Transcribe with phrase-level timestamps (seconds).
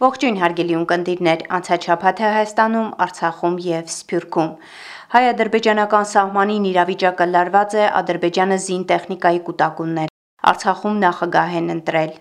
[0.00, 4.48] Ողջույն հարգելի ունկնդիրներ, անցած շաբաթը Հայաստանում, Արցախում եւ Սփյուռքում
[5.14, 10.14] հայ-ադրբեջանական սահմանին իրավիճակը լարված է Ադրբեջանը զին տեխնիկայի կൂട്ടակումներ։
[10.54, 12.16] Արցախում նախագահ են ընտրել։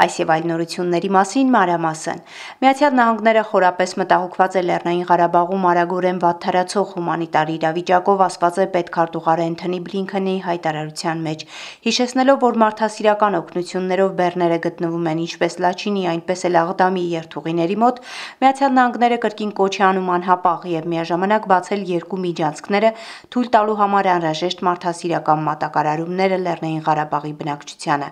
[0.00, 2.20] Այս եւ այլ նորությունների մասին մանրամասն։
[2.64, 9.80] Միացյալ Նահանգները խորապես մտահոգված է Լեռնային Ղարաբաղում արագորեն վատթարացող հումանիտար իրավիճակով, ասված է պետքարտուղար Էնթոնի
[9.90, 11.44] Բլինքենի հայտարարության մեջ,
[11.84, 18.00] հիշեցնելով, որ մարդասիրական օգնություններով բեռները գտնվում են ինչպես Լաչինի, այնպես էլ Աղդամի երթուղիների մոտ,
[18.40, 22.90] Միացյալ Նահանգները կրկին կոչ է անում անհապաղ եւ միաժամանակ բացել երկու միջանցքները
[23.36, 28.10] թույլ տալու համար անհրաժեշտ մարդասիրական մատակարարումները Լեռնային Ղարաբաղի բնակչությանը։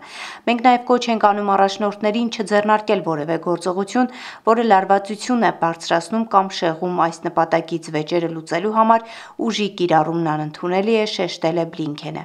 [0.49, 4.09] Մենք նաեւ կոչ ենք անում առաջնորդներին չձեռնարկել որևէ գործողություն,
[4.49, 9.05] որը լարվածություն է բարձրացնում կամ շեղում այս նպատակից վեճերը լուծելու համար
[9.47, 12.25] ուժի կիրառումն անընդունելի է շեշտել է Բլինքենը։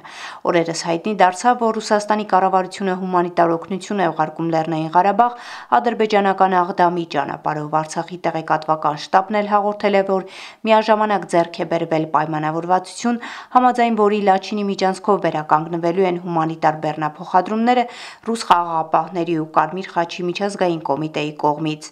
[0.50, 5.38] Օրերս հայտնի դարձավ, որ Ռուսաստանի կառավարությունը հումանիտար օգնություն է ուղարկում Լեռնային Ղարաբաղ
[5.78, 10.26] ադրբեջանական Աղդամի ճանապարհով Արցախի տեղեկատվական շտաբն էլ հաղորդել է, որ
[10.66, 13.22] միաժամանակ ձեռք է բերվել պայմանավորվածություն,
[13.54, 17.84] համաձայն որի Լաչինի միջանցքով վերականգնվելու են հումանիտար բեռնափոխադրումները
[18.24, 21.88] ռուս խաղաղապահների ու Կարմիր խաչի միջազգային կոմիտեի կողմից։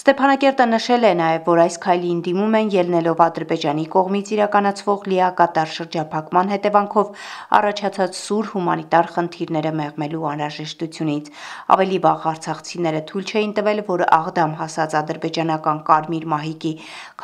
[0.00, 6.52] Ստեփանակերտը նշել է նաև, որ այս քայլին դիմում են ելնելով Ադրբեջանի կողմից իրականացվող լիակատար շրջափակման
[6.54, 7.26] հետևանքով
[7.60, 11.30] առաջացած սուր հումանիտար խնդիրները մեղմելու անհրաժեշտությունից։
[11.76, 16.74] Ավելի վաղ արցախցիները թույլ չէին տվել, որ Աղդամ հասած ադրբեջանական Կարմիր մահիկի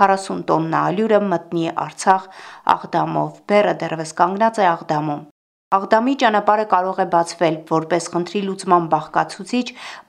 [0.01, 2.31] 40 տոննա ալյուրը մտնի Արցախ
[2.77, 5.30] Աղդամով։ Բեռը դեռևս կանգնած է Աղդամում։
[5.71, 9.67] Աղդամի ճանապարհը կարող է բացվել որպես խնդրի լուծման բաղկացուցիչ,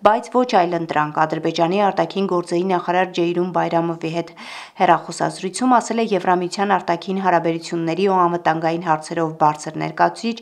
[0.07, 4.31] բայց ոչ այլընտրանք։ Ադրբեջանի արտաքին գործերի նախարար Ջեյրուն Բայրամովի հետ
[4.79, 10.35] հերախոսազրույցում ասել է Եվրամիության արտաքին հարաբերությունների ու անվտանգային հարցերով բարձր ներկայացուցիչ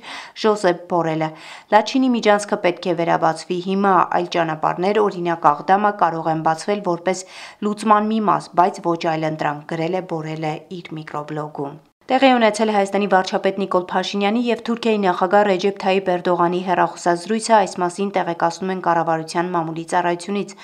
[0.45, 1.29] Ժոզեփ Բորելը։
[1.75, 7.27] Լաչինի միջանցքը պետք է վերաբացվի հիմա, այլ ճանապարհներ, օրինակ Աղդամը կարող են բացվել որպես
[7.67, 13.57] լուծման մի մաս, բայց ոչ այլընտրանք, գրել է Բորելը իր միկրոբլոգում։ Տեղի ունեցել Հայաստանի վարչապետ
[13.61, 19.83] Նիկոլ Փաշինյանի եւ Թուրքիայի նախագահ Ռեջեփ Թայիպ Էրդողանի հերախոսազրույցը այս մասին տեղեկացնում են կառավարության մամուլի
[19.91, 20.55] ծառայությունից։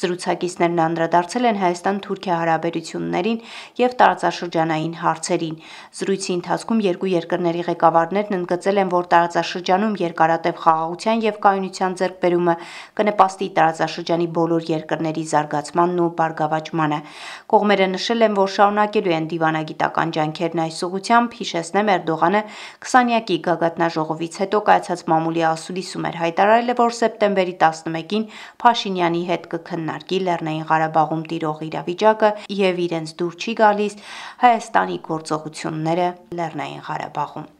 [0.00, 3.42] Զրուցակիցներն անդրադարձել են Հայաստան-Թուրքիա հարաբերություններին
[3.84, 5.58] եւ տարածաշրջանային հարցերին։
[6.00, 12.56] Զրույցի ընթացքում երկու երկրների ղեկավարներն ընդգծել են, որ տարածաշրջանում երկարատև խաղաղության եւ կայունության ձեռքբերումը
[13.04, 17.04] կնպաստի տարածաշրջանի բոլոր երկրների զարգացմանն ու բարգավաճմանը։
[17.52, 22.42] Կողմերը նշել են, որ շարունակելու են դիվանագիտական ջանքերն այս ուղությամբ հիշեցնեմ Էրդողանը
[22.86, 28.28] 20-յակի գագաթնաժողովից հետո կայացած մամուլի ասուլիսում էր հայտարարել որ սեպտեմբերի 11-ին
[28.64, 33.98] Փաշինյանի հետ կքննարկի Լեռնային Ղարաբաղում տիրող իրավիճակը եւ իրենց դուր չի գալիս
[34.44, 37.50] Հայաստանի գործողությունները Լեռնային Ղարաբաղում։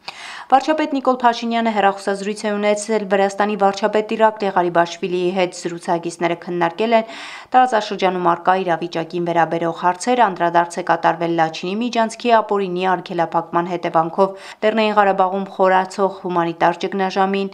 [0.45, 7.09] Վարչապետ Նիկոլ Փաշինյանը հերախոսազրույց է ունեցել Վրաստանի վարչապետ Իրաք Ղարիբաշվիլիի հետ զրուցակիցները քննարկել են
[7.55, 12.85] տարածաշրջանում արկա իրավիճակին վերաբերող հարցեր, անդրադարձ է կատարվել Լաչինի միջանցքի ապօրինի
[13.25, 14.29] արգելափակման հետևանքով
[14.65, 17.49] Լեռնային Ղարաբաղում խորացող հումանիտար ճգնաժամին,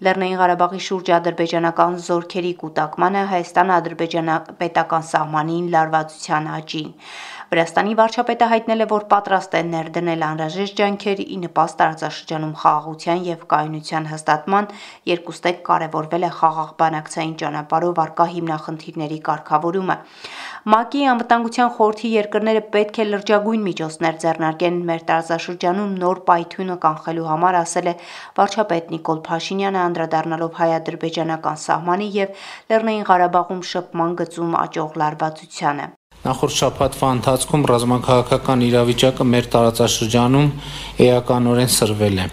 [0.00, 6.88] Լեռնային Ղարաբաղի շուրջ ադրբեջանական զորքերի կൂട്ടակմանը Հայաստան-ադրբեջանապետական սահմանին լարվածության աճին։
[7.50, 13.40] Վրաստանի վարչապետը հայտնել է, որ պատրաստ է ներդնել անհրաժեշտ ջանքեր ի նպաստ տարածաշրջանում խաղաղության եւ
[13.52, 14.68] կայունության հաստատման,
[15.10, 19.96] երկուստեք կարևորվել է խաղաղ բանակցային ճանապարհով արկա հիմնախնդիրների կարգավորումը։
[20.70, 27.62] ՄԱԿ-ի անվտանգության խորհրդի երկրները պետք է լրջագույն միջոցներ ձեռնարկեն մեր տարածաշրջանում նոր պայթյունը կանխելու համար,
[27.66, 27.94] ասել է
[28.38, 37.10] վարչապետ Նիկոլ Փաշինյանը անդրադառնալով հայ-ադրբեջանական սահմանի եւ Լեռնային Ղարաբաղում շփման գծում աճող լարվածությանը։ Նախորդ շաբաթվա
[37.16, 40.48] ընթացքում ռազմաքաղաքական իրավիճակը մեր տարածաշրջանում
[41.04, 42.26] էականորեն սրվել է։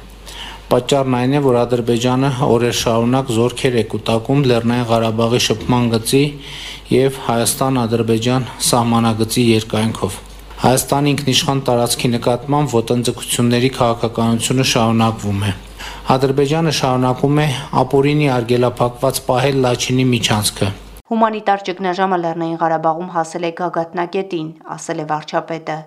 [0.74, 6.24] Պատճառն այն է, որ Ադրբեջանը օրեր շարունակ զորքեր է կուտակում Լեռնային Ղարաբաղի շփման գծի
[6.92, 10.18] եւ Հայաստան-Ադրբեջան սահմանագծի երկայնքով։
[10.66, 15.53] Հայաստանի ինքնիշխան տարածքի նկատմամբ ոտնձգությունների քաղաքականությունը շարունակվում է։
[16.18, 17.47] Ադրբեջանը շարունակում է
[17.84, 20.70] ապօրինի արգելափակված պահել Լաչինի միջանցքը։
[21.08, 25.78] Հումանիտար ճգնաժամը Լեռնային Ղարաբաղում հասել է գագաթնակետին, ասել է վարչապետը։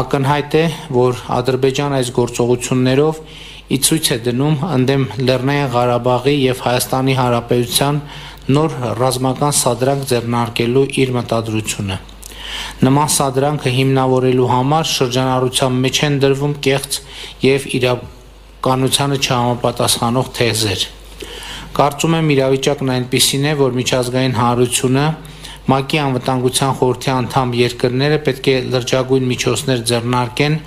[0.00, 0.62] Ակնհայտ է,
[0.96, 3.20] որ Ադրբեջանը այս գործողություններով
[3.76, 8.00] ի ցույց է դնում ընդդեմ Լեռնային Ղարաբաղի եւ Հայաստանի Հանրապետության
[8.56, 12.00] նոր ռազմական սադրանք ձեռնարկելու իր մտադրությունը։
[12.88, 17.00] Նման սադրանքը հիմնավորելու համար շրջանառության մեջ են դրվում կեղծ
[17.44, 20.90] եւ իրականությանը չհամապատասխանող թեզեր։
[21.74, 25.06] Կարծում եմ իրավիճակն այնպեսին է, որ միջազգային հանրությունը
[25.64, 30.58] ՄԱԿ-ի անվտանգության խորհրդի անդամ երկրները պետք է լրջագույն միջոցներ ձեռնարկեն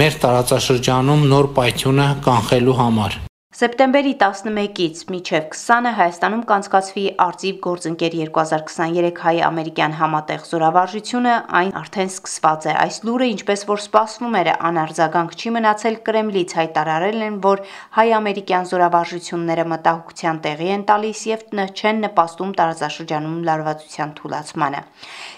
[0.00, 3.25] մեր տարածաշրջանում նոր պայթյունը կանխելու համար։
[3.56, 12.66] Սեպտեմբերի 11-ից մինչև 20-ը Հայաստանում կանցկացվի Արտիվ գործընկեր 2023 հայ-ամերիկյան համատեղ զորավարժությունը, այն արդեն սկսված
[12.68, 17.62] է։ Այս լուրը, ինչպես որ սպասվում էր, անարձագանք չի մնացել Կրեմլից հայտարարել են, որ
[17.96, 24.84] հայ-ամերիկյան զորավարժությունները մտահոգության տեղի են տալիս եւ չեն նպաստում տարածաշրջանում լարվածության թուլացմանը։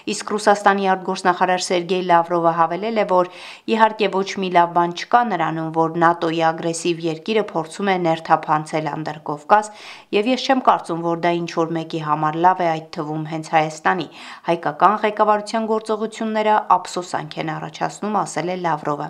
[0.09, 3.31] Իսկ Ռուսաստանի արտգործնախարար Սերգեյ Լավրովը հավելել է, որ
[3.69, 9.71] իհարկե ոչ մի լավ բան չկա նրանում, որ ՆԱՏՕ-ի ագրեսիվ երկիրը փորձում է ներթափանցել Անդրկովկաս,
[10.19, 13.49] եւ ես չեմ կարծում, որ դա ինչ որ մեկի համար լավ է այդ թվում հենց
[13.53, 14.07] Հայաստանի։
[14.49, 19.07] Հայկական ղեկավարության գործողությունները ափսոսանք են առաջացնում, ասել է Լավրովը։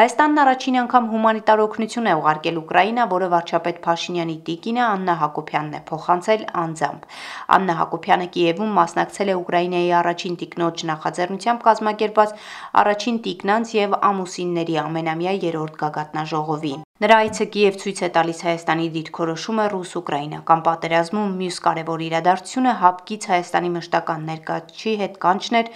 [0.00, 5.82] Հայաստանն առաջին անգամ հումանիտար օգնություն է ուղարկել Ուկրաինա, որը վարչապետ Փաշինյանի տիկինը Աննա Հակոբյանն է
[5.90, 7.08] փոխանցել անձամբ։
[7.60, 12.36] Աննա Հակոբյանը Կիևում մասնակցել է Ուկրաինայի առաջին տիկնոջ նախաձեռնությամբ կազմակերպված
[12.84, 19.64] առաջին տիկնանց եւ ամուսինների ամենամյա երրորդ գագաթնաժողովին։ Նրա այցը Կիև ցույց է տալիս Հայաստանի դիրքորոշումը
[19.72, 25.72] ռուս-ուկրաինական պատերազմում մյուս կարևոր իրադարձությունը հապկից Հայաստանի մշտական ներկայացի հետ կանչներ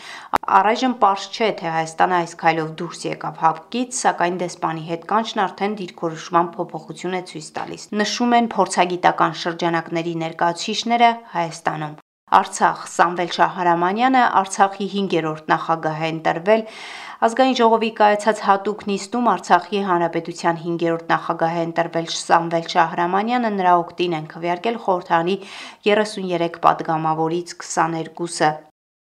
[0.61, 5.81] առայժմ པարզ չէ թե Հայաստանը այս քայլով դուրս եկավ հապկից, սակայն դեսպանի հետ կանչն արդեն
[5.81, 12.04] դիրքորոշման փոփոխություն է ցույց տալիս։ Նշում են փորձագիտական շրջանակների ներկայացուցիչները Հայաստանում։
[12.35, 16.65] Արցախ Սամվել Շահարամանյանը Արցախի 5-րդ նախագահ է ընտրվել
[17.29, 24.21] Ազգային ժողովի կայացած հատուկ նիստում Արցախի Հանրապետության 5-րդ նախագահ է ընտրվել Սամվել Շահրամանյանը նրա օկտին
[24.21, 25.41] են քվեարկել խորհրդանի
[25.89, 28.53] 33 падգամավորից 22-ը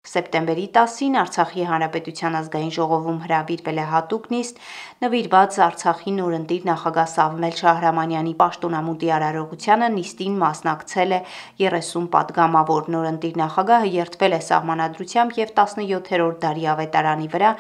[0.10, 4.62] Սեպտեմբերի 10-ին Արցախի Հանրապետության ազգային ժողովում հրավիրվել է հատուկ նիստ՝
[5.04, 11.20] նվիրված Արցախի նորընտիր նախագահ Սամվել Շահրամանյանի պաշտոնամու դիարարողությանը։ Նիստին մասնակցել է
[11.62, 17.54] 30 պատգամավոր։ Նորընտիր նախագահը երդվել է Սահմանադրությամբ եւ 17-րդ դարի ավետարանի վրա։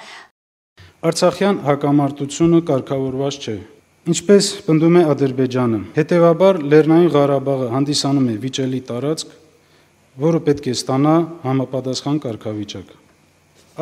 [1.12, 3.56] Արցախյան հակամարտությունը կարգավորված չէ,
[4.10, 9.36] Ինչպես պնդում է Ադրբեջանը, հետևաբար Լեռնային Ղարաբաղը հանդիսանում է վիճելի տարածք,
[10.20, 11.14] որը պետք է ստանա
[11.46, 12.90] համապատասխան կարգավիճակ։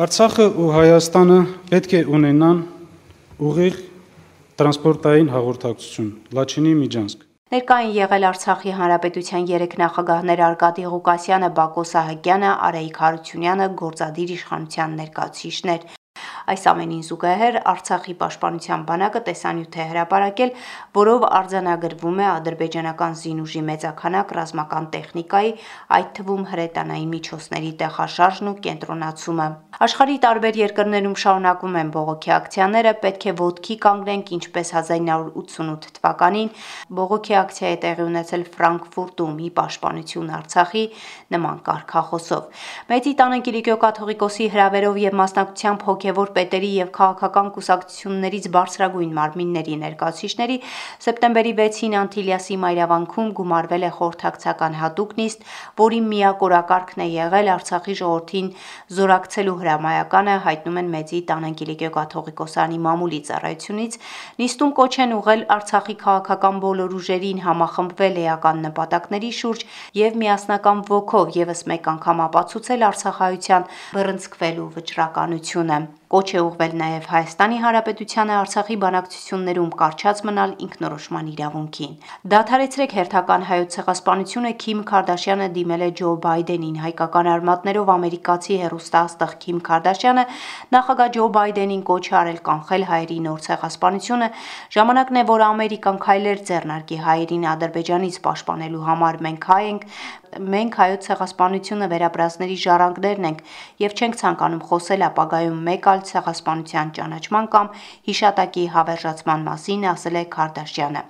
[0.04, 1.38] Արցախը ու Հայաստանը
[1.70, 2.60] պետք է ունենան
[3.50, 3.80] ուղիղ
[4.60, 13.00] տրանսպորտային հաղորդակցություն Լաչինի Միջանցք Ներկային եղել Արցախի Հանրապետության երեք նախագահներ Արկադի Ղուկասյանը, Բակո Սահակյանը, Արայիկ
[13.02, 15.88] Հարությունյանը, գործադիր իշխանության ներկայացուցիչներ։
[16.50, 20.50] Այս ամենին զուգահեռ Արցախի պաշտպանության բանակը տեսանյութ է հրապարակել,
[20.98, 25.52] որով արձանագրվում է ադրբեջանական զինուժի մեծաքանակ ռազմական տեխնիկայի,
[26.00, 29.46] այդ թվում հրետանային միջոցների տեղաշարժն ու կենտրոնացումը։
[29.80, 36.50] Աշխարհի տարբեր երկրներում շարունակվում են բողոքի ակցիաները, պետք է ոտքի կանգնենք, ինչպես 1988 թվականին
[36.98, 40.84] բողոքի ակցիա է տեղի ունեցել Ֆրանկֆուրտում՝ ի պաշտպանություն Արցախի
[41.32, 49.14] նման կարգախոսով։ Մեծի տանը Կիլիկիո կաթողիկոսի հրավերով եւ մասնակցությամբ հոգեվոր պետերի եւ քաղաքական կուսակցություններից բարձրագույն
[49.20, 50.56] մարմինների ներկայացուցիչների
[51.04, 55.44] սեպտեմբերի 6-ին Անտիլիասի մայրավանքում գումարվել է խորհրդակցական հատուկ նիստ,
[55.80, 58.48] որի միակ օրակարգն է եղել Արցախի ժողովրդին
[58.98, 63.98] զորակցելու հրամայականը, հայտնում են Մեծի Տանանկիլիկիո կաթողիկոսանի մամուլի ծառայությունից,
[64.40, 69.64] նիստում կոչ են ուղղել Արցախի քաղաքական բոլոր ուժերին համախմբվել էական նպատակների շուրջ
[70.00, 77.58] եւ միասնական ոգով եւս մեկ անգամ ապացուցել Արցախայության բռնցքվելու վճռականությունը։ Կոչ է ուղվել նաև Հայաստանի
[77.62, 81.92] Հանրապետությանը Արցախի բանակցություններում կարճած մնալ ինքնորոշման իրավունքին։
[82.32, 89.60] Դադարեցրեք հերթական հայոց ցեղասպանությունը Քիմ Քարդաշյանը դիմել է Ջո Բայդենին հայկական արմատներով ամերիկացի հերոստաստղ Քիմ
[89.70, 90.24] Քարդաշյանը
[90.74, 94.30] նախագահ Ջո Բայդենին կոչ արել կանխել հայերի նոր ցեղասպանությունը։
[94.74, 99.88] Ժամանակն է, որ Ամերիկան քայլեր ձեռնարկի հայերին Ադրբեջանից պաշտպանելու համար մենք հայ ենք,
[100.38, 103.40] մենք հայոց ցեղասպանությունը վերապրածների ժառանգներն ենք
[103.82, 107.72] եւ չենք ցանկանում խոսել ապագայում մեկ այլ ցեղասպանության ճանաչման կամ
[108.10, 111.04] հիշատակի հավերժացման մասին, ասել է Քարդաշյանը։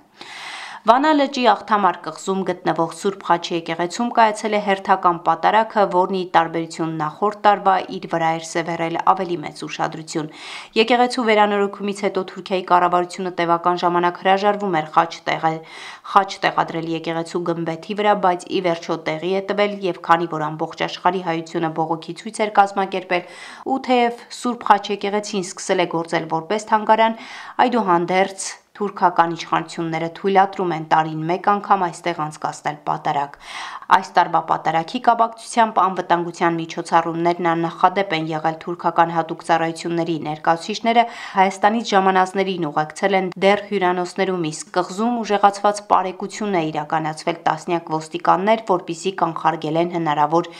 [0.81, 6.95] Վանա լճի աղթամար կղզում գտնվող Սուրբ Խաչի եկեղեցում կայացել է հերթական պատարակը, որն ի տարբերություն
[7.01, 10.31] նախորդ տարվա իր վրա էր սևեռել ավելի մեծ ուշադրություն։
[10.79, 15.59] Եկեղեցու վերանորոգումից հետո Թուրքիայի կառավարությունը տևական ժամանակ հրաժարվում էր խաչ տեղել,
[16.15, 20.83] խաչ տեղադրել եկեղեցու գմբեթի վրա, բայց ի վերջո տեղի է տվել եւ քանի որ ամբողջ
[20.89, 23.29] աշխարհի հայությունը բողոքի ցույց էր կազմակերպել,
[23.69, 27.21] ու թեև Սուրբ Խաչ եկեղեցին սկսել է գործել որպես թանգարան,
[27.69, 28.49] այդուհանդերձ
[28.81, 33.35] թուրքական իշխանությունները թույլատրում են տարին մեկ անգամ այստեղ անցկացնել պատարակ։
[33.91, 42.69] Այս տարվա պատարակի կապակցությամբ անվտանգության միջոցառումներն աննախադեպ են եղել թուրքական հատուկ ծառայությունների ներկայացուցիչները Հայաստանից ժամանածներին
[42.69, 50.51] ուղեկցել են դեռ հյուրանոցներում իսկ կղզում ուժեղացված բարեկություն է իրականացվել տասնյակ ոստիկաններ, որպիսի կանխարգելեն հնարավոր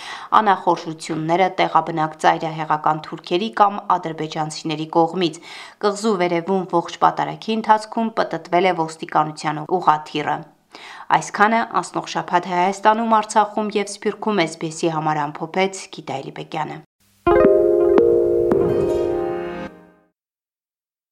[0.43, 5.43] անախորժությունները տեղաբնակ ծայրահեղական թուրքերի կամ ադրբեջանցիների կողմից։
[5.88, 10.41] Կղզու վերևում ողջ պատարակի ընթացքում պտտվել է ոստիկանության ուղաթիռը։
[11.17, 16.79] Այսքանը անցնող շաբաթ Հայաստանում, Արցախում եւ Սփյուռքում էսբեսի համար ամփոփեց Գիտայելի Բեկյանը։